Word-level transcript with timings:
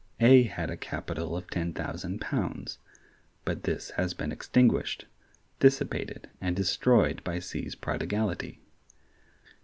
A 0.19 0.41
had 0.41 0.71
a 0.71 0.77
capital 0.77 1.37
of 1.37 1.47
ten 1.51 1.73
thousand 1.73 2.21
pounds, 2.21 2.79
but 3.45 3.65
this 3.65 3.91
has 3.91 4.15
been 4.15 4.31
extinguished—dissipated 4.31 6.27
and 6.41 6.55
destroyed 6.55 7.23
by 7.23 7.37
C's 7.37 7.75
prodigality. 7.75 8.61